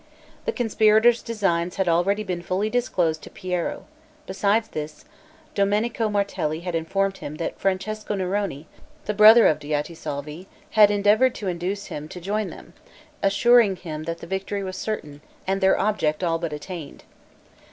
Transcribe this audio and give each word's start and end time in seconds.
The 0.45 0.51
conspirators' 0.51 1.21
designs 1.21 1.75
had 1.75 1.87
already 1.87 2.23
been 2.23 2.41
fully 2.41 2.71
disclosed 2.71 3.21
to 3.21 3.29
Piero; 3.29 3.85
besides 4.25 4.69
this, 4.69 5.05
Domenico 5.53 6.09
Martelli 6.09 6.61
had 6.61 6.73
informed 6.73 7.19
him, 7.19 7.35
that 7.35 7.59
Francesco 7.59 8.15
Neroni, 8.15 8.65
the 9.05 9.13
brother 9.13 9.45
of 9.45 9.59
Diotisalvi, 9.59 10.47
had 10.71 10.89
endeavored 10.89 11.35
to 11.35 11.47
induce 11.47 11.85
him 11.93 12.07
to 12.07 12.19
join 12.19 12.49
them, 12.49 12.73
assuring 13.21 13.75
him 13.75 14.05
the 14.05 14.15
victory 14.25 14.63
was 14.63 14.75
certain, 14.75 15.21
and 15.45 15.61
their 15.61 15.79
object 15.79 16.23
all 16.23 16.39
but 16.39 16.51
attained. 16.51 17.03